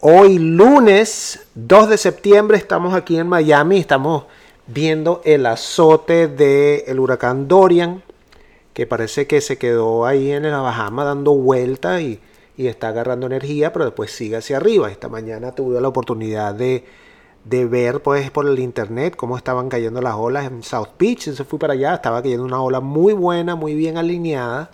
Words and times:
Hoy 0.00 0.38
lunes 0.38 1.46
2 1.54 1.88
de 1.88 1.96
septiembre 1.96 2.58
estamos 2.58 2.92
aquí 2.92 3.16
en 3.16 3.26
Miami, 3.28 3.78
estamos 3.78 4.24
viendo 4.66 5.22
el 5.24 5.46
azote 5.46 6.28
del 6.28 7.00
huracán 7.00 7.48
Dorian, 7.48 8.02
que 8.74 8.86
parece 8.86 9.26
que 9.26 9.40
se 9.40 9.56
quedó 9.56 10.04
ahí 10.04 10.32
en 10.32 10.42
la 10.42 10.60
Bahama 10.60 11.02
dando 11.04 11.32
vuelta 11.32 12.02
y, 12.02 12.20
está 12.58 12.88
agarrando 12.88 13.26
energía, 13.26 13.72
pero 13.72 13.86
después 13.86 14.10
sigue 14.10 14.36
hacia 14.36 14.58
arriba. 14.58 14.90
Esta 14.90 15.08
mañana 15.08 15.52
tuve 15.52 15.80
la 15.80 15.88
oportunidad 15.88 16.54
de, 16.54 16.84
ver 17.44 18.02
pues 18.02 18.30
por 18.30 18.46
el 18.46 18.58
internet 18.58 19.16
cómo 19.16 19.38
estaban 19.38 19.70
cayendo 19.70 20.02
las 20.02 20.16
olas 20.16 20.44
en 20.44 20.62
South 20.62 20.90
Beach, 20.98 21.20
entonces 21.20 21.46
fui 21.46 21.58
para 21.58 21.72
allá, 21.72 21.94
estaba 21.94 22.20
cayendo 22.20 22.44
una 22.44 22.60
ola 22.60 22.80
muy 22.80 23.14
buena, 23.14 23.56
muy 23.56 23.74
bien 23.74 23.96
alineada, 23.96 24.70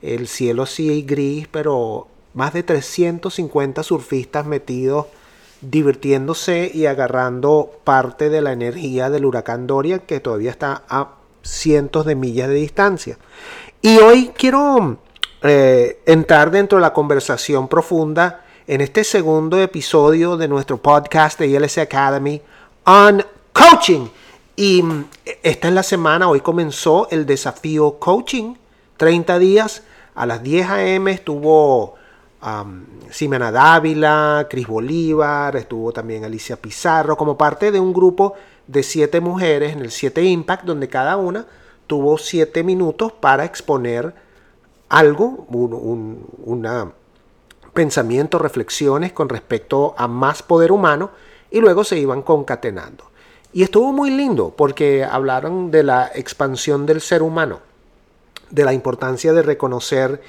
el 0.00 0.28
cielo 0.28 0.64
sí 0.64 1.02
gris, 1.02 1.48
pero 1.48 2.06
más 2.34 2.52
de 2.52 2.62
350 2.62 3.82
surfistas 3.82 4.46
metidos 4.46 5.06
divirtiéndose 5.60 6.70
y 6.72 6.86
agarrando 6.86 7.70
parte 7.84 8.30
de 8.30 8.40
la 8.40 8.52
energía 8.52 9.10
del 9.10 9.26
huracán 9.26 9.66
Dorian 9.66 10.00
que 10.00 10.20
todavía 10.20 10.50
está 10.50 10.84
a 10.88 11.14
cientos 11.42 12.06
de 12.06 12.14
millas 12.14 12.48
de 12.48 12.54
distancia. 12.54 13.18
Y 13.82 13.98
hoy 13.98 14.32
quiero 14.36 14.98
eh, 15.42 16.00
entrar 16.06 16.50
dentro 16.50 16.78
de 16.78 16.82
la 16.82 16.92
conversación 16.92 17.68
profunda 17.68 18.44
en 18.66 18.80
este 18.80 19.04
segundo 19.04 19.60
episodio 19.60 20.36
de 20.36 20.48
nuestro 20.48 20.78
podcast 20.78 21.38
de 21.38 21.48
ILS 21.48 21.78
Academy 21.78 22.40
on 22.84 23.24
Coaching. 23.52 24.06
Y 24.56 24.82
mm, 24.82 25.04
esta 25.42 25.68
es 25.68 25.74
la 25.74 25.82
semana, 25.82 26.28
hoy 26.28 26.40
comenzó 26.40 27.08
el 27.10 27.26
desafío 27.26 27.98
Coaching, 27.98 28.54
30 28.96 29.38
días. 29.38 29.82
A 30.14 30.26
las 30.26 30.42
10 30.42 30.68
a.m. 30.68 31.10
estuvo 31.10 31.94
um, 32.42 32.84
Dávila, 33.52 34.46
Cris 34.48 34.66
Bolívar, 34.66 35.56
estuvo 35.56 35.92
también 35.92 36.24
Alicia 36.24 36.56
Pizarro, 36.56 37.16
como 37.16 37.36
parte 37.36 37.70
de 37.70 37.80
un 37.80 37.92
grupo 37.92 38.34
de 38.66 38.82
siete 38.82 39.20
mujeres 39.20 39.72
en 39.72 39.80
el 39.80 39.90
7 39.90 40.22
Impact, 40.22 40.64
donde 40.64 40.88
cada 40.88 41.16
una 41.16 41.46
tuvo 41.86 42.18
siete 42.18 42.62
minutos 42.62 43.12
para 43.12 43.44
exponer 43.44 44.14
algo, 44.88 45.46
un 45.50 46.92
pensamiento, 47.72 48.38
reflexiones 48.38 49.12
con 49.12 49.28
respecto 49.28 49.94
a 49.96 50.06
más 50.08 50.42
poder 50.42 50.72
humano, 50.72 51.10
y 51.50 51.60
luego 51.60 51.84
se 51.84 51.98
iban 51.98 52.22
concatenando. 52.22 53.10
Y 53.52 53.62
estuvo 53.62 53.92
muy 53.92 54.10
lindo 54.10 54.54
porque 54.56 55.04
hablaron 55.04 55.70
de 55.70 55.82
la 55.82 56.10
expansión 56.14 56.86
del 56.86 57.00
ser 57.00 57.22
humano, 57.22 57.60
de 58.50 58.64
la 58.64 58.72
importancia 58.72 59.32
de 59.32 59.42
reconocer 59.42 60.22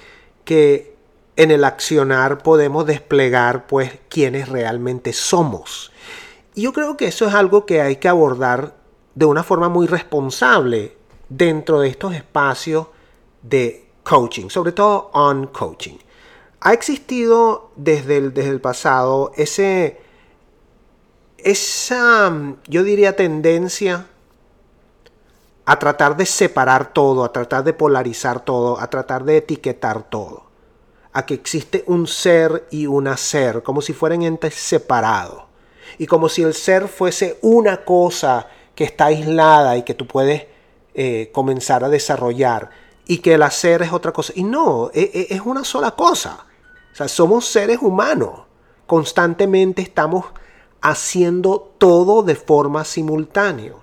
que 0.43 0.95
en 1.35 1.51
el 1.51 1.63
accionar 1.63 2.43
podemos 2.43 2.85
desplegar 2.85 3.67
pues 3.67 3.99
quienes 4.09 4.49
realmente 4.49 5.13
somos. 5.13 5.91
Y 6.53 6.63
yo 6.63 6.73
creo 6.73 6.97
que 6.97 7.05
eso 7.05 7.27
es 7.27 7.33
algo 7.33 7.65
que 7.65 7.81
hay 7.81 7.95
que 7.97 8.09
abordar 8.09 8.75
de 9.15 9.25
una 9.25 9.43
forma 9.43 9.69
muy 9.69 9.87
responsable 9.87 10.97
dentro 11.29 11.79
de 11.79 11.89
estos 11.89 12.13
espacios 12.13 12.87
de 13.41 13.89
coaching, 14.03 14.49
sobre 14.49 14.73
todo 14.73 15.09
on 15.13 15.47
coaching. 15.47 15.97
Ha 16.59 16.73
existido 16.73 17.71
desde 17.75 18.17
el, 18.17 18.33
desde 18.33 18.51
el 18.51 18.61
pasado 18.61 19.31
ese, 19.35 20.01
esa, 21.37 22.31
yo 22.67 22.83
diría, 22.83 23.15
tendencia 23.15 24.07
a 25.65 25.79
tratar 25.79 26.17
de 26.17 26.25
separar 26.25 26.91
todo, 26.91 27.23
a 27.23 27.31
tratar 27.31 27.63
de 27.63 27.73
polarizar 27.73 28.43
todo, 28.43 28.79
a 28.79 28.89
tratar 28.89 29.23
de 29.23 29.37
etiquetar 29.37 30.03
todo 30.03 30.50
a 31.13 31.25
que 31.25 31.33
existe 31.33 31.83
un 31.87 32.07
ser 32.07 32.67
y 32.71 32.87
un 32.87 33.07
hacer, 33.07 33.63
como 33.63 33.81
si 33.81 33.93
fueran 33.93 34.21
entes 34.21 34.55
separados. 34.55 35.43
Y 35.97 36.07
como 36.07 36.29
si 36.29 36.41
el 36.41 36.53
ser 36.53 36.87
fuese 36.87 37.37
una 37.41 37.83
cosa 37.83 38.47
que 38.75 38.85
está 38.85 39.05
aislada 39.05 39.75
y 39.77 39.83
que 39.83 39.93
tú 39.93 40.07
puedes 40.07 40.45
eh, 40.93 41.29
comenzar 41.33 41.83
a 41.83 41.89
desarrollar. 41.89 42.69
Y 43.05 43.17
que 43.17 43.33
el 43.33 43.43
hacer 43.43 43.81
es 43.81 43.91
otra 43.91 44.13
cosa. 44.13 44.31
Y 44.35 44.43
no, 44.43 44.89
e, 44.93 45.11
e, 45.13 45.35
es 45.35 45.41
una 45.41 45.63
sola 45.65 45.91
cosa. 45.91 46.45
O 46.93 46.95
sea, 46.95 47.07
somos 47.07 47.45
seres 47.45 47.79
humanos. 47.81 48.41
Constantemente 48.87 49.81
estamos 49.81 50.25
haciendo 50.81 51.73
todo 51.77 52.23
de 52.23 52.35
forma 52.35 52.85
simultánea. 52.85 53.73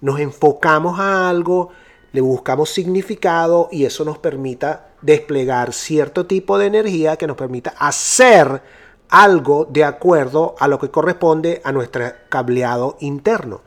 Nos 0.00 0.20
enfocamos 0.20 0.98
a 0.98 1.28
algo, 1.28 1.70
le 2.16 2.22
buscamos 2.22 2.70
significado 2.70 3.68
y 3.70 3.84
eso 3.84 4.02
nos 4.02 4.16
permita 4.16 4.88
desplegar 5.02 5.74
cierto 5.74 6.24
tipo 6.24 6.56
de 6.56 6.64
energía 6.64 7.18
que 7.18 7.26
nos 7.26 7.36
permita 7.36 7.74
hacer 7.78 8.62
algo 9.10 9.66
de 9.66 9.84
acuerdo 9.84 10.54
a 10.58 10.66
lo 10.66 10.78
que 10.78 10.90
corresponde 10.90 11.60
a 11.62 11.72
nuestro 11.72 12.06
cableado 12.30 12.96
interno. 13.00 13.60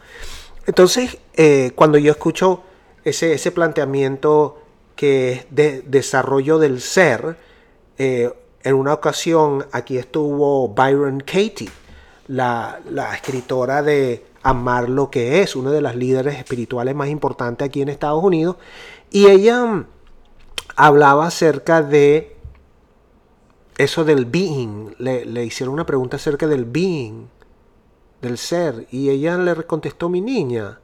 Entonces, 0.66 1.20
eh, 1.36 1.74
cuando 1.76 2.00
yo 2.00 2.12
escucho 2.12 2.64
ese, 3.04 3.34
ese, 3.34 3.52
planteamiento 3.52 4.64
que 4.96 5.32
es 5.34 5.46
de 5.52 5.84
desarrollo 5.84 6.58
del 6.58 6.82
ser, 6.82 7.38
eh, 8.00 8.34
en 8.64 8.74
una 8.74 8.96
ocasión 8.96 9.68
aquí 9.72 10.00
estuvo 10.00 10.70
Byron 10.70 11.20
Katie, 11.20 11.70
la, 12.26 12.80
la 12.90 13.14
escritora 13.14 13.84
de 13.84 14.26
Amar 14.44 14.90
lo 14.90 15.10
que 15.10 15.42
es, 15.42 15.56
una 15.56 15.72
de 15.72 15.82
las 15.82 15.96
líderes 15.96 16.38
espirituales 16.38 16.96
más 16.96 17.10
importantes 17.10 17.66
aquí 17.66 17.82
en 17.82 17.90
Estados 17.90 18.24
Unidos, 18.24 18.56
y 19.12 19.28
ella 19.28 19.86
hablaba 20.76 21.28
acerca 21.28 21.82
de 21.82 22.38
eso 23.78 24.06
del 24.06 24.26
being. 24.26 24.96
Le, 24.98 25.46
hicieron 25.46 25.74
una 25.74 25.86
pregunta 25.86 26.18
acerca 26.18 26.48
del 26.48 26.66
being, 26.66 27.28
del 28.22 28.38
ser, 28.38 28.88
y 28.92 29.10
ella 29.10 29.38
le 29.38 29.56
contestó 29.64 30.10
mi 30.10 30.22
niña. 30.22 30.80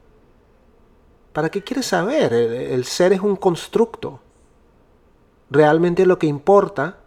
¿Para 1.34 1.50
qué 1.50 1.64
quieres 1.64 1.88
saber? 1.88 2.34
El, 2.34 2.86
ser 2.86 3.14
es 3.14 3.22
un 3.22 3.36
constructo. 3.36 4.20
Realmente 5.50 6.06
lo 6.06 6.18
que 6.18 6.28
importa 6.28 6.98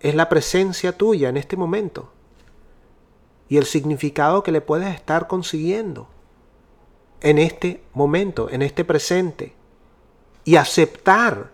es 0.00 0.14
la 0.14 0.28
presencia 0.28 0.96
tuya 0.96 1.28
en 1.28 1.36
este 1.36 1.56
momento 1.56 2.13
y 3.48 3.56
el 3.56 3.64
significado 3.64 4.42
que 4.42 4.52
le 4.52 4.60
puedes 4.60 4.94
estar 4.94 5.26
consiguiendo 5.26 6.08
en 7.20 7.38
este 7.38 7.82
momento, 7.92 8.50
en 8.50 8.62
este 8.62 8.84
presente, 8.84 9.54
y 10.44 10.56
aceptar 10.56 11.52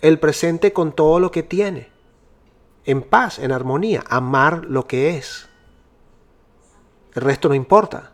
el 0.00 0.18
presente 0.18 0.72
con 0.72 0.92
todo 0.92 1.18
lo 1.20 1.30
que 1.30 1.42
tiene, 1.42 1.88
en 2.84 3.02
paz, 3.02 3.38
en 3.38 3.52
armonía, 3.52 4.04
amar 4.08 4.64
lo 4.66 4.86
que 4.86 5.16
es. 5.16 5.48
El 7.14 7.22
resto 7.22 7.48
no 7.48 7.54
importa. 7.54 8.12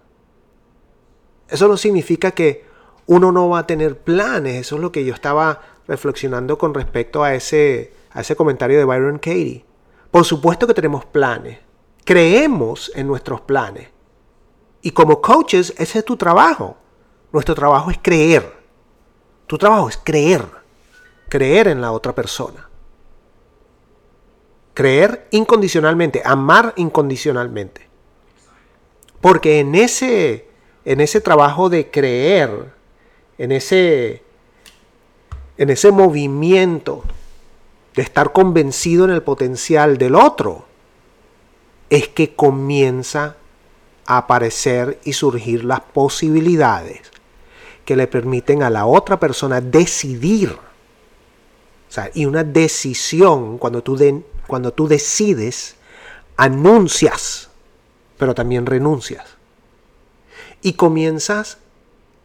Eso 1.49 1.69
no 1.69 1.77
significa 1.77 2.31
que 2.31 2.65
uno 3.07 3.33
no 3.33 3.49
va 3.49 3.61
a 3.61 3.67
tener 3.67 3.99
planes, 3.99 4.57
eso 4.57 4.77
es 4.77 4.81
lo 4.81 4.93
que 4.93 5.05
yo 5.05 5.13
estaba 5.15 5.61
reflexionando 5.87 6.57
con 6.59 6.73
respecto 6.75 7.23
a 7.23 7.35
ese, 7.35 7.93
a 8.13 8.23
ese 8.23 8.35
comentario 8.35 8.79
de 8.79 8.85
Byron 8.85 9.19
Katie. 9.19 9.65
Por 10.11 10.25
supuesto 10.25 10.67
que 10.67 10.75
tenemos 10.75 11.05
planes, 11.05 11.59
creemos 12.05 12.93
en 12.95 13.07
nuestros 13.07 13.41
planes. 13.41 13.89
Y 14.83 14.91
como 14.91 15.21
coaches, 15.21 15.75
ese 15.79 16.01
es 16.01 16.05
tu 16.05 16.17
trabajo. 16.17 16.77
Nuestro 17.33 17.55
trabajo 17.55 17.91
es 17.91 17.99
creer. 18.01 18.53
Tu 19.47 19.59
trabajo 19.59 19.89
es 19.89 19.97
creer 19.97 20.45
creer 21.35 21.67
en 21.67 21.81
la 21.81 21.91
otra 21.91 22.15
persona. 22.15 22.69
Creer 24.73 25.27
incondicionalmente, 25.33 26.23
amar 26.25 26.73
incondicionalmente. 26.77 27.89
Porque 29.21 29.59
en 29.59 29.75
ese, 29.75 30.49
en 30.85 31.01
ese 31.01 31.21
trabajo 31.21 31.69
de 31.69 31.91
creer, 31.91 32.73
en 33.37 33.51
ese, 33.51 34.23
en 35.59 35.71
ese 35.71 35.91
movimiento 35.91 37.03
de 37.97 38.03
estar 38.03 38.33
convencido 38.33 39.05
en 39.05 39.11
el 39.11 39.23
potencial 39.25 39.99
del 39.99 40.15
otro, 40.15 40.67
es 41.91 42.09
que 42.09 42.35
comienza 42.35 43.37
a 44.07 44.19
aparecer 44.19 45.01
y 45.05 45.13
surgir 45.13 45.65
las 45.65 45.81
posibilidades 45.81 47.01
que 47.85 47.97
le 47.97 48.07
permiten 48.07 48.63
a 48.63 48.71
la 48.71 48.87
otra 48.87 49.21
persona 49.21 49.61
decidir 49.61 50.59
y 52.13 52.27
una 52.27 52.43
decisión, 52.45 53.59
cuando 53.59 53.83
tú, 53.83 53.97
cuando 54.47 54.73
tú 54.73 54.89
decides, 54.89 55.77
anuncias, 56.37 57.51
pero 58.19 58.35
también 58.35 58.67
renuncias. 58.67 59.25
y 60.63 60.73
comienzas 60.73 61.59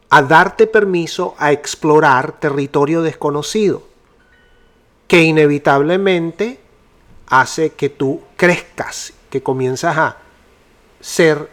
a 0.09 0.21
darte 0.21 0.65
permiso 0.65 1.35
a 1.37 1.51
explorar 1.51 2.39
territorio 2.39 3.01
desconocido, 3.01 3.83
que 5.07 5.23
inevitablemente 5.23 6.59
hace 7.27 7.71
que 7.71 7.89
tú 7.89 8.21
crezcas, 8.37 9.11
que 9.29 9.43
comienzas 9.43 9.97
a 9.97 10.17
ser 10.99 11.49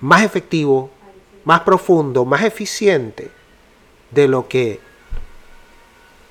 más 0.00 0.22
efectivo, 0.22 0.90
más 1.44 1.60
profundo, 1.60 2.24
más 2.24 2.42
eficiente 2.42 3.30
de 4.10 4.28
lo 4.28 4.48
que 4.48 4.80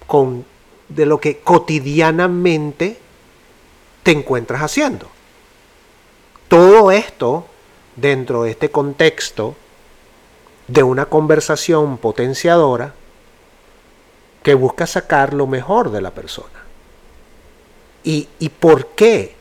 con, 0.07 0.45
de 0.89 1.05
lo 1.05 1.19
que 1.19 1.39
cotidianamente 1.39 2.97
te 4.03 4.11
encuentras 4.11 4.61
haciendo. 4.61 5.09
Todo 6.47 6.91
esto 6.91 7.47
dentro 7.95 8.43
de 8.43 8.51
este 8.51 8.69
contexto 8.69 9.55
de 10.67 10.83
una 10.83 11.05
conversación 11.05 11.97
potenciadora 11.97 12.93
que 14.43 14.53
busca 14.53 14.85
sacar 14.85 15.33
lo 15.33 15.47
mejor 15.47 15.91
de 15.91 16.01
la 16.01 16.11
persona. 16.11 16.63
¿Y, 18.03 18.27
y 18.37 18.49
por 18.49 18.87
qué? 18.89 19.35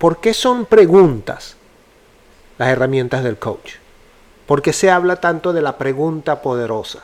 ¿Por 0.00 0.18
qué 0.18 0.32
son 0.32 0.64
preguntas 0.64 1.56
las 2.56 2.70
herramientas 2.70 3.22
del 3.22 3.36
coach? 3.36 3.72
¿Por 4.46 4.62
qué 4.62 4.72
se 4.72 4.90
habla 4.90 5.16
tanto 5.16 5.52
de 5.52 5.60
la 5.60 5.76
pregunta 5.76 6.40
poderosa? 6.40 7.02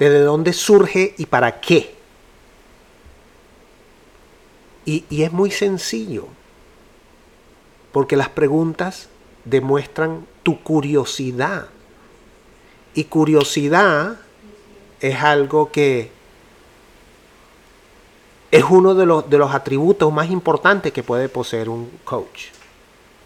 ¿De 0.00 0.18
dónde 0.18 0.52
surge 0.52 1.14
y 1.16 1.26
para 1.26 1.60
qué? 1.60 1.94
Y, 4.84 5.04
y 5.08 5.22
es 5.22 5.30
muy 5.30 5.52
sencillo 5.52 6.26
porque 7.92 8.16
las 8.16 8.30
preguntas 8.30 9.10
demuestran 9.44 10.26
tu 10.42 10.60
curiosidad. 10.60 11.68
Y 12.94 13.04
curiosidad 13.04 14.16
es 15.00 15.22
algo 15.22 15.70
que 15.70 16.10
es 18.50 18.64
uno 18.68 18.94
de 18.94 19.06
los, 19.06 19.30
de 19.30 19.38
los 19.38 19.54
atributos 19.54 20.12
más 20.12 20.30
importantes 20.30 20.92
que 20.92 21.02
puede 21.02 21.28
poseer 21.28 21.68
un 21.68 21.90
coach. 22.04 22.46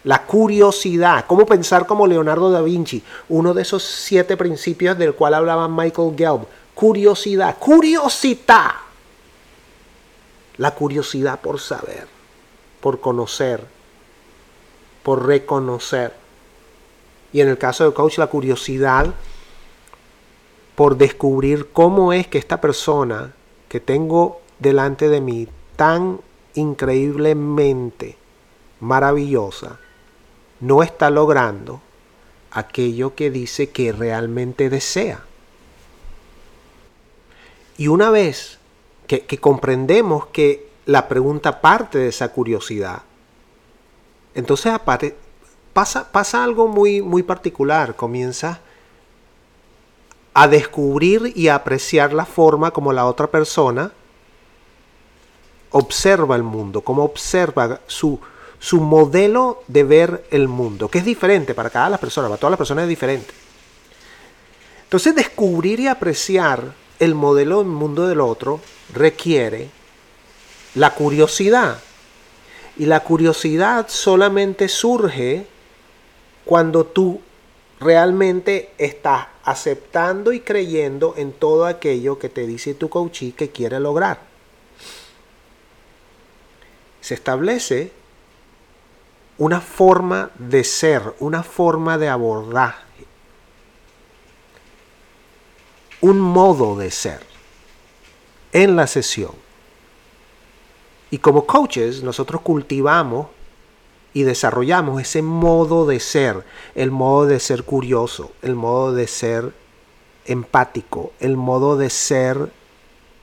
La 0.03 0.23
curiosidad, 0.23 1.25
cómo 1.25 1.47
pensar 1.47 1.87
como 1.87 2.05
Leonardo 2.05 2.51
da 2.51 2.61
Vinci, 2.61 3.03
uno 3.29 3.55
de 3.55 3.63
esos 3.63 3.83
siete 3.83 4.37
principios 4.37 4.97
del 4.97 5.15
cual 5.15 5.33
hablaba 5.33 5.67
Michael 5.67 6.13
Gelb. 6.15 6.45
Curiosidad, 6.75 7.57
curiosidad. 7.57 8.71
La 10.57 10.71
curiosidad 10.71 11.39
por 11.39 11.59
saber, 11.59 12.07
por 12.81 12.99
conocer, 12.99 13.65
por 15.01 15.25
reconocer. 15.25 16.13
Y 17.33 17.41
en 17.41 17.49
el 17.49 17.57
caso 17.57 17.83
del 17.83 17.93
coach, 17.93 18.19
la 18.19 18.27
curiosidad 18.27 19.07
por 20.75 20.97
descubrir 20.97 21.71
cómo 21.71 22.13
es 22.13 22.27
que 22.27 22.37
esta 22.37 22.61
persona 22.61 23.33
que 23.67 23.79
tengo 23.79 24.41
delante 24.59 25.09
de 25.09 25.21
mí, 25.21 25.47
tan 25.75 26.19
increíblemente 26.53 28.17
maravillosa, 28.79 29.79
no 30.59 30.83
está 30.83 31.09
logrando 31.09 31.81
aquello 32.51 33.15
que 33.15 33.29
dice 33.29 33.69
que 33.69 33.91
realmente 33.91 34.69
desea. 34.69 35.23
Y 37.77 37.87
una 37.87 38.09
vez 38.09 38.59
que, 39.07 39.25
comprendemos 39.39 40.27
que 40.27 40.69
la 40.85 41.07
pregunta 41.07 41.61
parte 41.61 41.97
de 41.97 42.07
esa 42.07 42.31
curiosidad, 42.31 43.01
entonces 44.33 44.73
pasa, 45.73 46.11
pasa 46.11 46.43
algo 46.43 46.67
muy, 46.67 47.01
muy 47.01 47.23
particular. 47.23 47.95
Comienza 47.95 48.61
a 50.33 50.47
descubrir 50.47 51.33
y 51.35 51.47
a 51.49 51.55
apreciar 51.55 52.13
la 52.13 52.25
forma 52.25 52.71
como 52.71 52.93
la 52.93 53.05
otra 53.05 53.27
persona 53.27 53.91
observa 55.71 56.35
el 56.35 56.43
mundo, 56.43 56.81
como 56.81 57.03
observa 57.03 57.81
su, 57.87 58.19
su 58.59 58.81
modelo 58.81 59.63
de 59.67 59.83
ver 59.83 60.25
el 60.31 60.47
mundo, 60.47 60.87
que 60.87 60.99
es 60.99 61.05
diferente 61.05 61.53
para 61.53 61.69
cada 61.69 61.89
las 61.89 61.99
personas, 61.99 62.29
para 62.29 62.39
todas 62.39 62.51
las 62.51 62.57
personas 62.57 62.83
es 62.83 62.89
diferente. 62.89 63.33
Entonces 64.83 65.15
descubrir 65.15 65.79
y 65.79 65.87
apreciar 65.87 66.73
el 66.99 67.15
modelo 67.15 67.59
del 67.59 67.67
mundo 67.67 68.07
del 68.07 68.21
otro 68.21 68.61
requiere 68.93 69.69
la 70.75 70.93
curiosidad, 70.93 71.79
y 72.77 72.85
la 72.85 73.01
curiosidad 73.01 73.85
solamente 73.87 74.67
surge 74.67 75.47
cuando 76.43 76.85
tú 76.85 77.21
realmente 77.79 78.71
estás 78.77 79.27
aceptando 79.43 80.33
y 80.33 80.41
creyendo 80.41 81.13
en 81.17 81.31
todo 81.31 81.65
aquello 81.65 82.19
que 82.19 82.29
te 82.29 82.45
dice 82.45 82.73
tu 82.73 82.89
coachee 82.89 83.31
que 83.31 83.49
quiere 83.49 83.79
lograr. 83.79 84.19
Se 87.05 87.13
establece 87.13 87.91
una 89.37 89.61
forma 89.61 90.31
de 90.39 90.63
ser, 90.63 91.13
una 91.19 91.43
forma 91.43 91.99
de 91.99 92.09
abordaje, 92.09 93.05
un 96.01 96.19
modo 96.19 96.75
de 96.75 96.89
ser 96.89 97.19
en 98.53 98.75
la 98.75 98.87
sesión. 98.87 99.33
Y 101.11 101.19
como 101.19 101.45
coaches 101.45 102.01
nosotros 102.01 102.41
cultivamos 102.41 103.27
y 104.11 104.23
desarrollamos 104.23 104.99
ese 104.99 105.21
modo 105.21 105.85
de 105.85 105.99
ser, 105.99 106.43
el 106.73 106.89
modo 106.89 107.27
de 107.27 107.39
ser 107.39 107.65
curioso, 107.65 108.31
el 108.41 108.55
modo 108.55 108.95
de 108.95 109.07
ser 109.07 109.53
empático, 110.25 111.13
el 111.19 111.37
modo 111.37 111.77
de 111.77 111.91
ser 111.91 112.51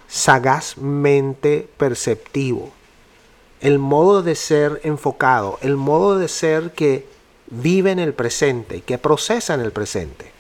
sagazmente 0.06 1.68
perceptivo, 1.76 2.70
el 3.62 3.78
modo 3.78 4.22
de 4.22 4.34
ser 4.34 4.80
enfocado, 4.82 5.58
el 5.62 5.76
modo 5.76 6.18
de 6.18 6.26
ser 6.28 6.72
que 6.72 7.06
vive 7.46 7.92
en 7.92 8.00
el 8.00 8.12
presente 8.12 8.80
que 8.80 8.98
procesa 8.98 9.54
en 9.54 9.60
el 9.60 9.70
presente. 9.70 10.32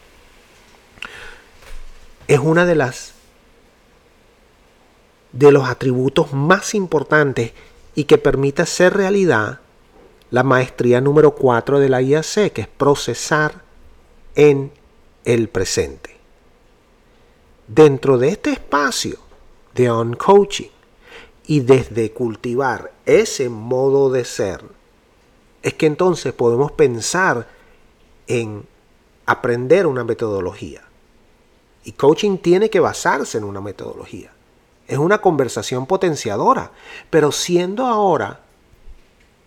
Es 2.26 2.40
una 2.40 2.66
de 2.66 2.74
las 2.74 3.12
de 5.30 5.52
los 5.52 5.68
atributos 5.68 6.32
más 6.32 6.74
importantes 6.74 7.52
y 7.94 8.04
que 8.04 8.18
permita 8.18 8.64
hacer 8.64 8.94
realidad 8.94 9.60
la 10.30 10.42
maestría 10.42 11.00
número 11.00 11.34
4 11.34 11.78
de 11.78 11.88
la 11.88 12.02
IAC, 12.02 12.52
que 12.52 12.62
es 12.62 12.68
procesar 12.68 13.62
en 14.34 14.72
el 15.24 15.48
presente. 15.48 16.16
Dentro 17.68 18.18
de 18.18 18.28
este 18.28 18.50
espacio 18.50 19.18
de 19.74 19.90
on-coaching 19.90 20.71
y 21.46 21.60
desde 21.60 22.12
cultivar 22.12 22.92
ese 23.06 23.48
modo 23.48 24.10
de 24.10 24.24
ser, 24.24 24.62
es 25.62 25.74
que 25.74 25.86
entonces 25.86 26.32
podemos 26.32 26.72
pensar 26.72 27.48
en 28.26 28.64
aprender 29.26 29.86
una 29.86 30.04
metodología. 30.04 30.82
Y 31.84 31.92
coaching 31.92 32.38
tiene 32.38 32.70
que 32.70 32.80
basarse 32.80 33.38
en 33.38 33.44
una 33.44 33.60
metodología 33.60 34.32
es 34.92 34.98
una 34.98 35.22
conversación 35.22 35.86
potenciadora, 35.86 36.70
pero 37.08 37.32
siendo 37.32 37.86
ahora 37.86 38.40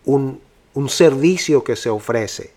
un, 0.04 0.40
servicio 0.88 1.64
que 1.64 1.76
se 1.76 1.88
ofrece, 1.88 2.52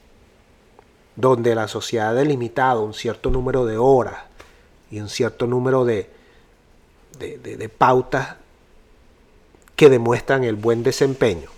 donde 1.15 1.53
la 1.55 1.67
sociedad 1.67 2.09
ha 2.09 2.13
delimitado 2.13 2.83
un 2.83 2.93
cierto 2.93 3.29
número 3.29 3.65
de 3.65 3.77
horas 3.77 4.23
y 4.89 4.99
un 4.99 5.09
cierto 5.09 5.45
número 5.47 5.85
de, 5.85 6.09
de 7.19 7.69
pautas 7.69 8.37
que 9.79 9.89
demuestran 9.89 10.43
el 10.43 10.57
buen 10.57 10.83
desempeño. 10.83 11.49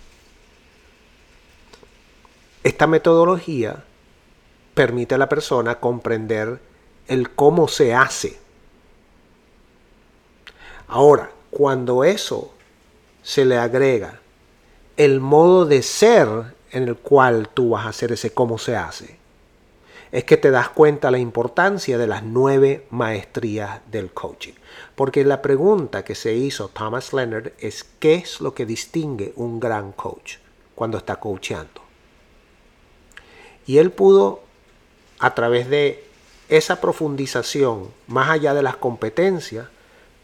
Esta 2.62 2.86
metodología 2.86 3.82
permite 4.74 5.16
a 5.16 5.18
la 5.18 5.28
persona 5.28 5.80
comprender 5.80 6.60
el 7.08 7.30
cómo 7.30 7.66
se 7.66 7.94
hace 7.94 8.38
Ahora, 10.92 11.30
cuando 11.50 12.04
eso 12.04 12.52
se 13.22 13.46
le 13.46 13.56
agrega 13.56 14.20
el 14.98 15.20
modo 15.20 15.64
de 15.64 15.82
ser 15.82 16.28
en 16.70 16.82
el 16.82 16.96
cual 16.96 17.48
tú 17.48 17.70
vas 17.70 17.86
a 17.86 17.88
hacer 17.88 18.12
ese 18.12 18.34
cómo 18.34 18.58
se 18.58 18.76
hace, 18.76 19.16
es 20.12 20.24
que 20.24 20.36
te 20.36 20.50
das 20.50 20.68
cuenta 20.68 21.10
la 21.10 21.18
importancia 21.18 21.96
de 21.96 22.06
las 22.06 22.22
nueve 22.22 22.86
maestrías 22.90 23.80
del 23.90 24.12
coaching. 24.12 24.52
Porque 24.94 25.24
la 25.24 25.40
pregunta 25.40 26.04
que 26.04 26.14
se 26.14 26.34
hizo 26.34 26.68
Thomas 26.68 27.14
Leonard 27.14 27.52
es 27.58 27.84
¿qué 27.98 28.16
es 28.16 28.42
lo 28.42 28.54
que 28.54 28.66
distingue 28.66 29.32
un 29.36 29.58
gran 29.58 29.92
coach 29.92 30.36
cuando 30.74 30.98
está 30.98 31.16
coachando? 31.16 31.80
Y 33.66 33.78
él 33.78 33.90
pudo, 33.90 34.42
a 35.18 35.34
través 35.34 35.70
de 35.70 36.04
esa 36.50 36.80
profundización, 36.80 37.88
más 38.06 38.28
allá 38.28 38.52
de 38.52 38.62
las 38.62 38.76
competencias, 38.76 39.68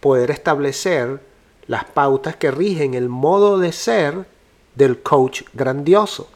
poder 0.00 0.30
establecer 0.30 1.20
las 1.66 1.84
pautas 1.86 2.36
que 2.36 2.50
rigen 2.50 2.92
el 2.92 3.08
modo 3.08 3.58
de 3.58 3.72
ser 3.72 4.26
del 4.74 5.00
coach 5.00 5.42
grandioso. 5.54 6.28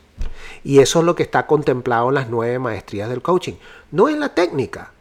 Y 0.65 0.81
eso 0.81 1.01
es 1.01 1.05
lo 1.05 1.15
que 1.15 1.23
está 1.23 1.47
contemplado 1.47 2.09
en 2.09 2.15
las 2.15 2.29
nueve 2.29 2.59
maestrías 2.59 3.09
del 3.09 3.23
coaching. 3.23 3.55
No 3.91 4.09
es 4.09 4.17
la 4.17 4.35
técnica, 4.35 4.93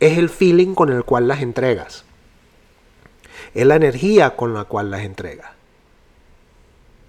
es 0.00 0.18
el 0.18 0.28
feeling 0.28 0.74
con 0.74 0.90
el 0.90 1.04
cual 1.04 1.28
las 1.28 1.42
entregas. 1.42 2.04
Es 3.54 3.66
la 3.66 3.76
energía 3.76 4.36
con 4.36 4.54
la 4.54 4.64
cual 4.64 4.90
las 4.90 5.02
entregas. 5.02 5.50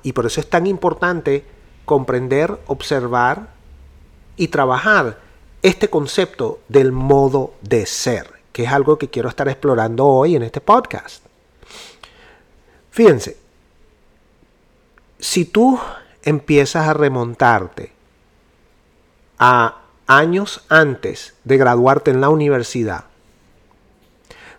Y 0.04 0.14
por 0.14 0.26
eso 0.26 0.40
es 0.40 0.50
tan 0.50 0.68
importante 0.68 1.44
comprender, 1.86 2.60
observar 2.68 3.50
y 4.36 4.50
trabajar 4.50 5.20
este 5.62 5.90
concepto 5.90 6.60
del 6.70 6.92
modo 6.92 7.54
de 7.62 7.86
ser, 7.86 8.32
que 8.54 8.64
es 8.64 8.72
algo 8.72 8.98
que 8.98 9.10
quiero 9.10 9.30
estar 9.30 9.48
explorando 9.50 10.06
hoy 10.06 10.36
en 10.36 10.44
este 10.44 10.62
podcast. 10.62 11.26
Fíjense, 12.92 13.38
si 15.20 15.46
tú 15.46 15.80
empiezas 16.24 16.88
a 16.88 16.94
remontarte 16.94 17.92
a 19.40 19.82
años 20.08 20.66
antes 20.70 21.36
de 21.44 21.58
graduarte 21.58 22.12
en 22.12 22.22
la 22.22 22.30
universidad, 22.30 23.06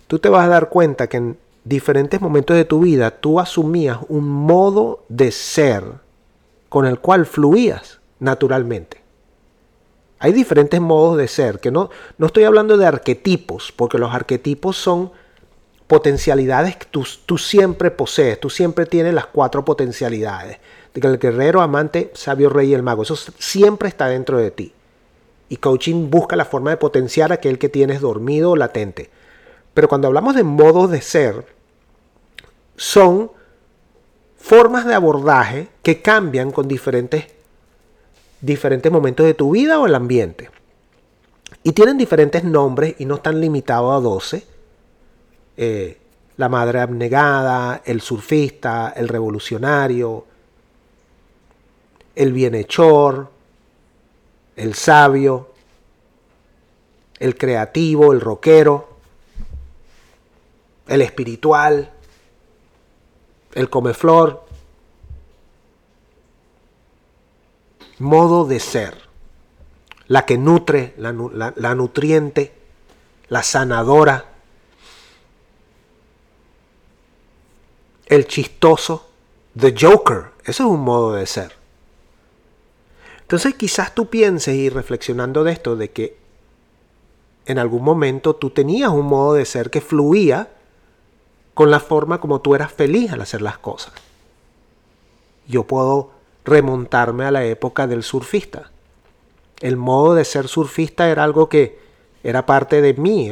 tú 0.07 0.19
te 0.19 0.29
vas 0.29 0.47
a 0.47 0.49
dar 0.49 0.69
cuenta 0.69 1.07
que 1.07 1.19
en 1.19 1.38
diferentes 1.65 2.21
momentos 2.21 2.57
de 2.57 2.65
tu 2.65 2.81
vida 2.81 3.11
tú 3.11 3.41
asumías 3.41 3.99
un 4.09 4.29
modo 4.29 5.05
de 5.09 5.31
ser 5.31 5.85
con 6.69 6.87
el 6.87 6.99
cual 6.99 7.27
fluías 7.27 8.00
naturalmente. 8.19 9.03
Hay 10.19 10.33
diferentes 10.33 10.81
modos 10.81 11.17
de 11.17 11.29
ser, 11.29 11.61
que 11.61 11.71
no, 11.71 11.91
no 12.17 12.27
estoy 12.27 12.45
hablando 12.45 12.77
de 12.77 12.87
arquetipos, 12.87 13.73
porque 13.73 13.99
los 13.99 14.12
arquetipos 14.12 14.77
son 14.77 15.12
potencialidades 15.88 16.76
que 16.76 16.87
tú, 16.87 17.04
tú 17.26 17.38
siempre 17.38 17.90
posees, 17.90 18.38
tú 18.38 18.50
siempre 18.50 18.87
tienes 18.87 19.14
las 19.14 19.26
cuatro 19.26 19.64
potencialidades. 19.64 20.59
El 20.95 21.18
guerrero, 21.18 21.61
amante, 21.62 22.11
sabio, 22.14 22.50
rey 22.50 22.71
y 22.71 22.75
el 22.75 22.83
mago, 22.83 23.02
eso 23.02 23.16
siempre 23.38 23.88
está 23.88 24.07
dentro 24.07 24.38
de 24.38 24.50
ti. 24.50 24.73
Y 25.49 25.57
coaching 25.57 26.11
busca 26.11 26.37
la 26.37 26.45
forma 26.45 26.71
de 26.71 26.76
potenciar 26.76 27.33
aquel 27.33 27.59
que 27.59 27.71
tienes 27.71 28.00
dormido 28.00 28.50
o 28.50 28.57
latente. 28.57 29.11
Pero 29.73 29.88
cuando 29.88 30.09
hablamos 30.09 30.35
de 30.35 30.42
modos 30.42 30.90
de 30.90 31.00
ser, 31.00 31.47
son 32.76 33.30
formas 34.37 34.85
de 34.85 34.95
abordaje 34.95 35.68
que 35.83 36.02
cambian 36.02 36.50
con 36.50 36.68
diferentes, 36.68 37.26
diferentes 38.40 38.92
momentos 38.92 39.25
de 39.25 39.35
tu 39.35 39.52
vida 39.52 39.78
o 39.78 39.87
el 39.87 39.95
ambiente. 39.95 40.50
Y 41.62 41.73
tienen 41.73 41.97
diferentes 41.97 42.45
nombres 42.45 42.95
y 42.99 43.07
no 43.07 43.16
están 43.16 43.40
limitados 43.40 43.97
a 43.97 44.00
12. 44.00 44.58
Eh, 45.61 45.99
la 46.37 46.49
madre 46.49 46.79
abnegada, 46.79 47.83
el 47.85 48.00
surfista, 48.00 48.95
el 48.95 49.09
revolucionario, 49.09 50.25
el 52.15 52.33
bienhechor, 52.33 53.29
el 54.55 54.75
sabio, 54.75 55.49
el 57.19 57.37
creativo, 57.37 58.12
el 58.12 58.21
rockero, 58.21 58.99
el 60.87 61.03
espiritual, 61.03 61.91
el 63.55 63.69
comeflor. 63.69 64.47
Modo 67.99 68.47
de 68.47 68.61
ser. 68.61 69.09
La 70.07 70.25
que 70.25 70.38
nutre, 70.38 70.95
la, 70.99 71.53
la 71.57 71.75
nutriente, 71.75 72.55
la 73.29 73.43
sanadora. 73.43 74.38
El 78.09 78.27
chistoso, 78.27 79.07
the 79.59 79.75
joker. 79.79 80.31
Eso 80.45 80.65
es 80.65 80.71
un 80.71 80.81
modo 80.81 81.12
de 81.12 81.27
ser. 81.27 81.53
Entonces 83.21 83.55
quizás 83.55 83.95
tú 83.95 84.07
pienses 84.09 84.55
y 84.55 84.71
reflexionando 84.71 85.45
de 85.45 85.53
esto, 85.53 85.77
de 85.77 85.91
que 85.91 86.17
en 87.45 87.59
algún 87.59 87.85
momento 87.85 88.35
tú 88.35 88.50
tenías 88.50 88.91
un 88.91 89.07
modo 89.07 89.35
de 89.35 89.45
ser 89.45 89.71
que 89.71 89.83
fluía 89.83 90.49
con 91.53 91.71
la 91.71 91.81
forma 91.81 92.21
como 92.21 92.41
tú 92.41 92.55
eras 92.55 92.73
feliz 92.73 93.12
al 93.12 93.21
hacer 93.21 93.43
las 93.43 93.59
cosas. 93.59 93.93
Yo 95.47 95.65
puedo 95.65 96.12
remontarme 96.45 97.25
a 97.25 97.31
la 97.31 97.45
época 97.45 97.87
del 97.87 98.03
surfista. 98.03 98.71
El 99.61 99.77
modo 99.77 100.15
de 100.15 100.25
ser 100.25 100.49
surfista 100.49 101.11
era 101.11 101.25
algo 101.25 101.49
que 101.49 101.79
era 102.23 102.47
parte 102.47 102.81
de 102.81 102.95
mí. 102.95 103.31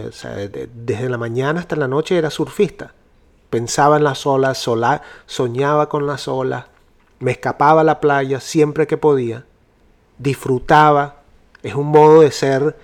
desde 0.75 1.09
la 1.09 1.19
mañana 1.19 1.61
hasta 1.61 1.77
la 1.77 1.89
noche 1.89 2.19
era 2.19 2.31
surfista. 2.31 2.95
Pensaba 3.51 3.97
en 3.97 4.05
las 4.05 4.27
olas, 4.27 4.67
soñaba 5.27 5.89
con 5.89 6.07
las 6.07 6.29
olas, 6.29 6.67
me 7.19 7.31
escapaba 7.31 7.81
a 7.81 7.85
la 7.85 8.01
playa 8.01 8.41
siempre 8.41 8.87
que 8.87 8.97
podía 8.97 9.45
disfrutaba. 10.19 11.23
Es 11.63 11.75
un 11.75 11.89
modo 11.89 12.21
de 12.21 12.31
ser 12.31 12.77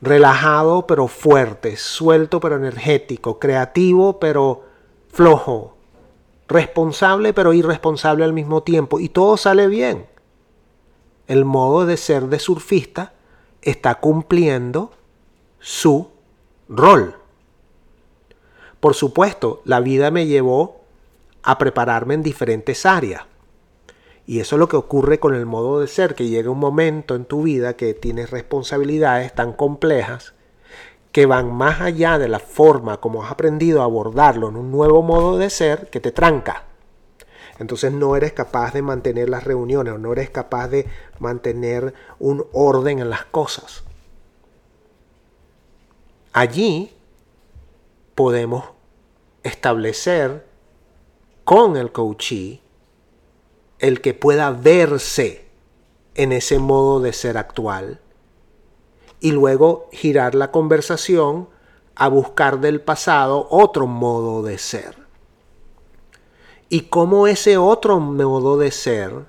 relajado 0.00 0.86
pero 0.86 1.08
fuerte, 1.08 1.76
suelto 1.76 2.40
pero 2.40 2.56
energético, 2.56 3.38
creativo 3.38 4.18
pero 4.20 4.64
flojo, 5.12 5.76
responsable 6.46 7.32
pero 7.32 7.52
irresponsable 7.52 8.24
al 8.24 8.32
mismo 8.32 8.62
tiempo. 8.62 9.00
Y 9.00 9.08
todo 9.08 9.36
sale 9.36 9.66
bien. 9.68 10.06
El 11.26 11.44
modo 11.44 11.84
de 11.84 11.96
ser 11.96 12.28
de 12.28 12.38
surfista 12.38 13.12
está 13.60 13.96
cumpliendo 13.96 14.92
su 15.58 16.08
rol. 16.68 17.17
Por 18.80 18.94
supuesto, 18.94 19.62
la 19.64 19.80
vida 19.80 20.10
me 20.10 20.26
llevó 20.26 20.80
a 21.42 21.58
prepararme 21.58 22.14
en 22.14 22.22
diferentes 22.22 22.86
áreas. 22.86 23.22
Y 24.26 24.40
eso 24.40 24.56
es 24.56 24.60
lo 24.60 24.68
que 24.68 24.76
ocurre 24.76 25.18
con 25.18 25.34
el 25.34 25.46
modo 25.46 25.80
de 25.80 25.86
ser, 25.86 26.14
que 26.14 26.28
llega 26.28 26.50
un 26.50 26.58
momento 26.58 27.14
en 27.14 27.24
tu 27.24 27.44
vida 27.44 27.76
que 27.76 27.94
tienes 27.94 28.30
responsabilidades 28.30 29.34
tan 29.34 29.52
complejas 29.52 30.34
que 31.12 31.26
van 31.26 31.52
más 31.52 31.80
allá 31.80 32.18
de 32.18 32.28
la 32.28 32.38
forma 32.38 32.98
como 32.98 33.24
has 33.24 33.32
aprendido 33.32 33.80
a 33.80 33.84
abordarlo 33.84 34.50
en 34.50 34.56
un 34.56 34.70
nuevo 34.70 35.02
modo 35.02 35.38
de 35.38 35.50
ser 35.50 35.88
que 35.90 36.00
te 36.00 36.12
tranca. 36.12 36.64
Entonces 37.58 37.92
no 37.92 38.14
eres 38.14 38.32
capaz 38.32 38.72
de 38.72 38.82
mantener 38.82 39.28
las 39.28 39.44
reuniones 39.44 39.94
o 39.94 39.98
no 39.98 40.12
eres 40.12 40.30
capaz 40.30 40.68
de 40.68 40.86
mantener 41.18 41.94
un 42.18 42.46
orden 42.52 43.00
en 43.00 43.10
las 43.10 43.24
cosas. 43.24 43.82
Allí 46.32 46.97
podemos 48.18 48.64
establecer 49.44 50.44
con 51.44 51.76
el 51.76 51.92
coachee 51.92 52.60
el 53.78 54.00
que 54.00 54.12
pueda 54.12 54.50
verse 54.50 55.46
en 56.16 56.32
ese 56.32 56.58
modo 56.58 56.98
de 56.98 57.12
ser 57.12 57.38
actual 57.38 58.00
y 59.20 59.30
luego 59.30 59.88
girar 59.92 60.34
la 60.34 60.50
conversación 60.50 61.48
a 61.94 62.08
buscar 62.08 62.58
del 62.58 62.80
pasado 62.80 63.46
otro 63.50 63.86
modo 63.86 64.42
de 64.42 64.58
ser. 64.58 64.96
Y 66.68 66.88
cómo 66.88 67.28
ese 67.28 67.56
otro 67.56 68.00
modo 68.00 68.58
de 68.58 68.72
ser 68.72 69.26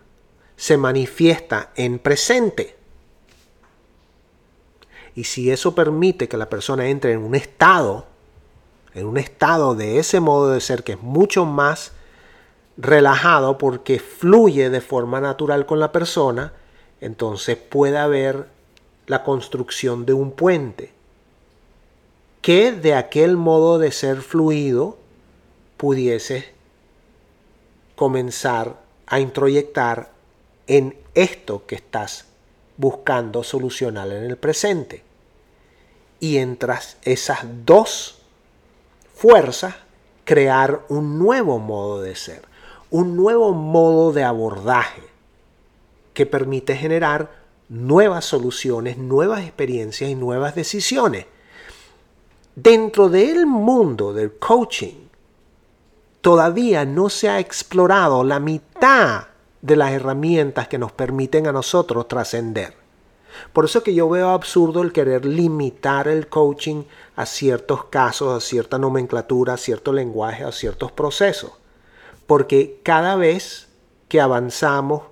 se 0.56 0.78
manifiesta 0.78 1.74
en 1.76 2.00
presente. 2.00 2.76
Y 5.14 5.26
si 5.26 5.52
eso 5.52 5.76
permite 5.76 6.28
que 6.28 6.38
la 6.38 6.50
persona 6.50 6.88
entre 6.88 7.12
en 7.12 7.20
un 7.20 7.36
estado, 7.36 8.08
en 8.94 9.06
un 9.06 9.18
estado 9.18 9.76
de 9.76 10.00
ese 10.00 10.20
modo 10.20 10.52
de 10.52 10.62
ser 10.62 10.84
que 10.84 10.94
es 10.94 11.02
mucho 11.02 11.46
más 11.46 11.92
relajado 12.78 13.58
porque 13.58 14.00
fluye 14.00 14.70
de 14.70 14.82
forma 14.82 15.20
natural 15.20 15.66
con 15.66 15.80
la 15.80 15.92
persona, 15.92 16.54
entonces 17.02 17.58
puede 17.58 17.98
haber 17.98 18.48
la 19.08 19.24
construcción 19.24 20.06
de 20.06 20.14
un 20.14 20.32
puente 20.32 20.94
que 22.42 22.72
de 22.72 22.94
aquel 22.94 23.38
modo 23.38 23.80
de 23.80 23.92
ser 23.92 24.22
fluido 24.22 24.98
pudiese 25.78 26.54
comenzar 27.96 28.80
a 29.08 29.20
introyectar 29.20 30.12
en 30.68 30.96
esto 31.16 31.66
que 31.66 31.76
estás 31.76 32.26
buscando 32.78 33.44
solucionar 33.44 34.08
en 34.10 34.24
el 34.24 34.38
presente. 34.38 35.04
Y 36.22 36.38
entre 36.38 36.76
esas 37.04 37.40
dos 37.66 38.19
fuerzas, 39.20 39.76
crear 40.26 40.82
un 40.90 41.20
nuevo 41.20 41.60
modo 41.60 42.02
de 42.02 42.16
ser 42.16 42.50
un 42.92 43.16
nuevo 43.16 43.54
modo 43.54 44.12
de 44.12 44.24
abordaje 44.24 45.04
que 46.14 46.26
permite 46.26 46.76
generar 46.76 47.32
nuevas 47.70 48.26
soluciones, 48.26 48.98
nuevas 48.98 49.42
experiencias 49.42 50.10
y 50.10 50.16
nuevas 50.16 50.56
decisiones. 50.56 51.26
Dentro 52.56 53.10
del 53.10 53.46
mundo 53.46 54.14
del 54.14 54.34
coaching, 54.38 55.08
todavía 56.22 56.84
no 56.84 57.10
se 57.10 57.30
ha 57.30 57.40
explorado 57.40 58.24
la 58.24 58.40
mitad 58.40 59.28
de 59.62 59.76
las 59.76 59.92
herramientas 59.92 60.68
que 60.68 60.80
nos 60.80 60.92
permiten 60.92 61.48
a 61.48 61.52
nosotros 61.52 62.08
trascender. 62.08 62.79
Por 63.54 63.66
eso 63.66 63.84
que 63.84 63.94
yo 63.94 64.10
veo 64.10 64.30
absurdo 64.30 64.82
el 64.82 64.92
querer 64.92 65.26
limitar 65.26 66.08
el 66.08 66.28
coaching 66.28 66.84
a 67.16 67.26
ciertos 67.26 67.86
casos, 67.86 68.36
a 68.36 68.46
cierta 68.46 68.78
nomenclatura, 68.78 69.54
a 69.54 69.58
cierto 69.58 69.94
lenguaje, 69.94 70.44
a 70.44 70.52
ciertos 70.52 70.92
procesos. 70.92 71.52
Porque 72.28 72.80
cada 72.84 73.16
vez 73.16 73.70
que 74.08 74.22
avanzamos 74.22 75.04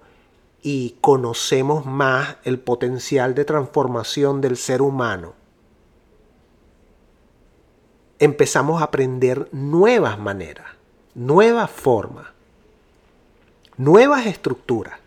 y 0.62 0.98
conocemos 1.02 1.86
más 1.86 2.38
el 2.44 2.60
potencial 2.60 3.36
de 3.36 3.46
transformación 3.46 4.42
del 4.42 4.58
ser 4.58 4.82
humano, 4.82 5.34
empezamos 8.20 8.82
a 8.82 8.86
aprender 8.86 9.48
nuevas 9.52 10.18
maneras, 10.20 10.68
nuevas 11.14 11.70
formas, 11.70 12.28
nuevas 13.78 14.26
estructuras 14.26 15.00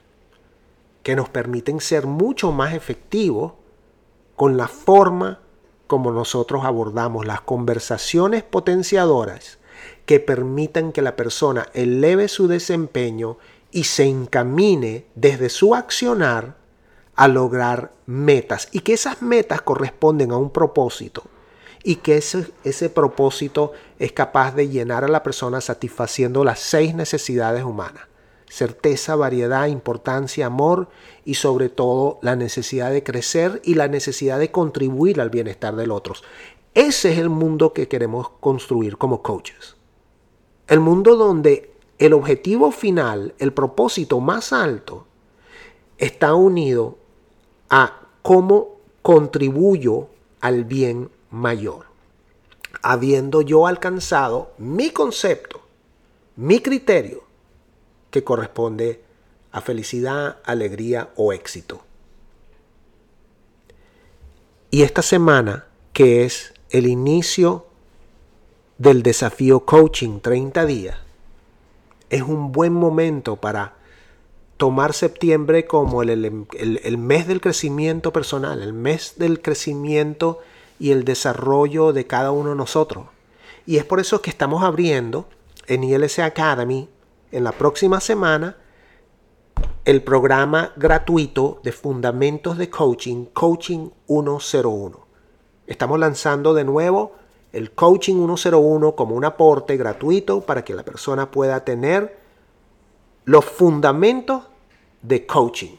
que 1.03 1.17
nos 1.17 1.29
permiten 1.29 1.81
ser 1.81 2.07
mucho 2.07 2.53
más 2.53 2.75
efectivos 2.75 3.55
con 4.37 4.57
la 4.57 4.69
forma 4.69 5.41
como 5.87 6.13
nosotros 6.13 6.65
abordamos 6.65 7.27
las 7.27 7.41
conversaciones 7.41 8.43
potenciadoras 8.43 9.59
que 10.07 10.21
permitan 10.21 10.93
que 10.93 11.03
la 11.03 11.17
persona 11.17 11.69
eleve 11.75 12.29
su 12.29 12.49
desempeño 12.49 13.39
y 13.71 13.85
se 13.85 14.05
encamine 14.05 15.07
desde 15.15 15.49
su 15.49 15.75
accionar 15.75 16.57
a 17.15 17.29
lograr 17.29 17.93
metas 18.07 18.69
y 18.73 18.81
que 18.81 18.95
esas 18.95 19.23
metas 19.23 19.63
corresponden 19.63 20.33
a 20.33 20.37
un 20.37 20.51
propósito 20.51 21.25
y 21.83 21.97
que 21.97 22.17
ese, 22.17 22.47
ese 22.65 22.91
propósito 22.91 23.73
es 23.99 24.13
capaz 24.13 24.55
de 24.55 24.69
llenar 24.69 25.05
a 25.05 25.09
la 25.09 25.23
persona 25.23 25.61
satisfaciendo 25.61 26.45
las 26.45 26.61
seis 26.61 26.95
necesidades 26.95 27.65
humanas. 27.65 28.10
Certeza, 28.51 29.15
variedad, 29.15 29.69
importancia, 29.69 30.47
amor 30.47 30.89
y 31.25 31.35
sobre 31.35 31.69
todo 31.69 32.19
la 32.21 32.35
necesidad 32.35 32.91
de 32.91 33.05
crecer 33.05 33.63
y 33.65 33.75
la 33.75 33.87
necesidad 33.87 34.41
de 34.41 34.51
contribuir 34.51 35.21
al 35.21 35.31
bienestar 35.31 35.77
del 35.77 35.93
otro. 35.93 36.15
Ese 36.75 37.13
es 37.13 37.19
el 37.21 37.31
mundo 37.31 37.73
que 37.73 37.87
queremos 37.87 38.29
construir 38.41 38.97
como 38.97 39.23
coaches. 39.23 39.77
El 40.67 40.81
mundo 40.81 41.15
donde 41.15 41.71
el 42.01 42.13
objetivo 42.13 42.73
final, 42.73 43.35
el 43.39 43.53
propósito 43.53 44.19
más 44.19 44.53
alto, 44.53 45.07
está 45.99 46.35
unido 46.35 46.99
a 47.69 48.01
cómo 48.23 48.79
contribuyo 49.03 50.09
al 50.41 50.65
bien 50.65 51.09
mayor. 51.31 51.87
Habiendo 52.83 53.43
yo 53.43 53.69
alcanzado 53.69 54.51
mi 54.59 54.91
concepto, 54.91 55.61
mi 56.35 56.59
criterio, 56.59 57.30
que 58.11 58.25
corresponde 58.25 59.03
a 59.53 59.61
felicidad, 59.61 60.39
alegría 60.45 61.11
o 61.17 61.33
éxito. 61.33 61.83
Y 64.71 64.83
esta 64.83 65.03
semana, 65.03 65.67
que 65.93 66.25
es 66.25 66.55
el 66.71 66.87
inicio 66.87 67.67
del 68.79 69.03
desafío 69.03 69.65
coaching 69.67 70.21
30 70.21 70.65
días, 70.67 70.97
es 72.09 72.23
un 72.23 72.53
buen 72.53 72.73
momento 72.73 73.37
para 73.37 73.75
tomar 74.57 74.93
septiembre 74.93 75.67
como 75.67 76.03
el, 76.03 76.11
el, 76.11 76.99
mes 76.99 77.27
del 77.27 77.41
crecimiento 77.41 78.13
personal, 78.13 78.63
el 78.63 78.73
mes 78.73 79.15
del 79.17 79.41
crecimiento 79.41 80.41
y 80.79 80.91
el 80.91 81.05
desarrollo 81.05 81.93
de 81.93 82.07
cada 82.07 82.31
uno 82.31 82.51
de 82.51 82.57
nosotros. 82.57 83.07
Y 83.67 83.79
es 83.79 83.85
por 83.85 84.01
eso 84.01 84.21
que 84.21 84.31
estamos 84.31 84.63
abriendo 84.63 85.29
en 85.67 85.85
ILC 85.85 86.19
Academy 86.21 86.89
en 87.33 87.45
la 87.45 87.53
próxima 87.53 88.01
semana 88.01 88.57
el 89.85 90.03
programa 90.03 90.73
gratuito 90.77 91.61
de 91.63 91.73
fundamentos 91.73 92.59
de 92.59 92.69
coaching, 92.69 93.27
Coaching 93.27 93.91
101. 94.07 95.07
Estamos 95.67 95.99
lanzando 95.99 96.55
de 96.55 96.65
nuevo 96.65 97.13
el 97.53 97.73
Coaching 97.73 98.27
101 98.27 98.95
como 98.95 99.15
un 99.15 99.25
aporte 99.25 99.77
gratuito 99.77 100.43
para 100.43 100.65
que 100.65 100.75
la 100.75 100.85
persona 100.85 101.31
pueda 101.31 101.65
tener 101.65 102.19
los 103.25 103.45
fundamentos 103.45 104.45
de 105.03 105.27
coaching 105.27 105.77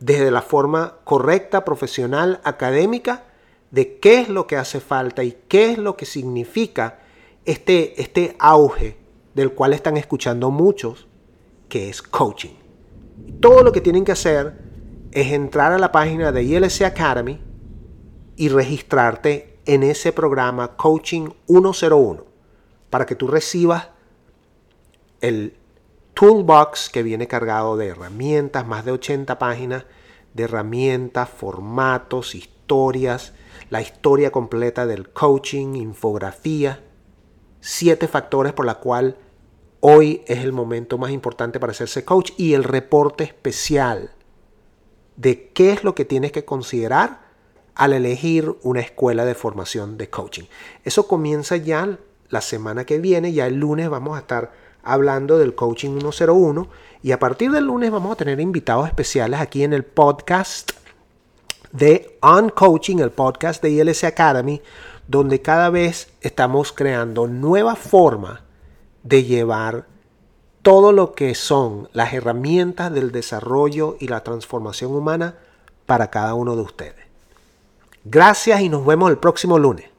desde 0.00 0.30
la 0.30 0.42
forma 0.42 0.96
correcta, 1.04 1.64
profesional, 1.64 2.40
académica 2.44 3.24
de 3.70 3.98
qué 3.98 4.20
es 4.20 4.28
lo 4.28 4.46
que 4.46 4.56
hace 4.56 4.80
falta 4.80 5.22
y 5.24 5.38
qué 5.48 5.72
es 5.72 5.78
lo 5.78 5.96
que 5.96 6.06
significa 6.06 6.98
este, 7.44 8.00
este 8.00 8.36
auge 8.38 9.03
del 9.34 9.52
cual 9.52 9.72
están 9.72 9.96
escuchando 9.96 10.50
muchos, 10.50 11.08
que 11.68 11.88
es 11.88 12.02
coaching. 12.02 12.54
Todo 13.40 13.62
lo 13.62 13.72
que 13.72 13.80
tienen 13.80 14.04
que 14.04 14.12
hacer 14.12 14.54
es 15.12 15.32
entrar 15.32 15.72
a 15.72 15.78
la 15.78 15.92
página 15.92 16.32
de 16.32 16.42
ILC 16.42 16.82
Academy 16.82 17.40
y 18.36 18.48
registrarte 18.48 19.58
en 19.66 19.82
ese 19.82 20.12
programa 20.12 20.76
Coaching 20.76 21.30
101 21.46 22.24
para 22.90 23.06
que 23.06 23.14
tú 23.14 23.28
recibas 23.28 23.88
el 25.20 25.56
toolbox 26.14 26.90
que 26.90 27.02
viene 27.02 27.26
cargado 27.26 27.76
de 27.76 27.88
herramientas, 27.88 28.66
más 28.66 28.84
de 28.84 28.92
80 28.92 29.38
páginas 29.38 29.84
de 30.34 30.44
herramientas, 30.44 31.28
formatos, 31.28 32.34
historias, 32.34 33.32
la 33.70 33.80
historia 33.80 34.30
completa 34.30 34.86
del 34.86 35.10
coaching, 35.10 35.74
infografía, 35.74 36.80
siete 37.60 38.08
factores 38.08 38.52
por 38.52 38.66
la 38.66 38.74
cual 38.74 39.16
hoy 39.86 40.22
es 40.26 40.42
el 40.42 40.52
momento 40.54 40.96
más 40.96 41.10
importante 41.10 41.60
para 41.60 41.72
hacerse 41.72 42.06
coach 42.06 42.30
y 42.38 42.54
el 42.54 42.64
reporte 42.64 43.22
especial 43.22 44.12
de 45.16 45.50
qué 45.50 45.72
es 45.72 45.84
lo 45.84 45.94
que 45.94 46.06
tienes 46.06 46.32
que 46.32 46.46
considerar 46.46 47.20
al 47.74 47.92
elegir 47.92 48.56
una 48.62 48.80
escuela 48.80 49.26
de 49.26 49.34
formación 49.34 49.98
de 49.98 50.08
coaching. 50.08 50.44
Eso 50.84 51.06
comienza 51.06 51.58
ya 51.58 51.98
la 52.30 52.40
semana 52.40 52.86
que 52.86 52.98
viene, 52.98 53.34
ya 53.34 53.46
el 53.46 53.56
lunes 53.56 53.90
vamos 53.90 54.16
a 54.16 54.20
estar 54.20 54.52
hablando 54.82 55.36
del 55.36 55.54
coaching 55.54 56.00
101 56.00 56.66
y 57.02 57.12
a 57.12 57.18
partir 57.18 57.50
del 57.50 57.66
lunes 57.66 57.90
vamos 57.90 58.12
a 58.12 58.16
tener 58.16 58.40
invitados 58.40 58.86
especiales 58.86 59.38
aquí 59.38 59.64
en 59.64 59.74
el 59.74 59.84
podcast 59.84 60.70
de 61.72 62.16
On 62.22 62.48
Coaching, 62.48 63.00
el 63.00 63.10
podcast 63.10 63.62
de 63.62 63.68
ILS 63.72 64.04
Academy, 64.04 64.62
donde 65.06 65.42
cada 65.42 65.68
vez 65.68 66.08
estamos 66.22 66.72
creando 66.72 67.26
nuevas 67.26 67.78
formas 67.78 68.40
de 69.04 69.22
llevar 69.22 69.86
todo 70.62 70.92
lo 70.92 71.12
que 71.12 71.34
son 71.34 71.88
las 71.92 72.12
herramientas 72.14 72.92
del 72.92 73.12
desarrollo 73.12 73.96
y 74.00 74.08
la 74.08 74.24
transformación 74.24 74.92
humana 74.92 75.36
para 75.86 76.10
cada 76.10 76.34
uno 76.34 76.56
de 76.56 76.62
ustedes. 76.62 77.04
Gracias 78.04 78.60
y 78.62 78.68
nos 78.68 78.84
vemos 78.84 79.10
el 79.10 79.18
próximo 79.18 79.58
lunes. 79.58 79.90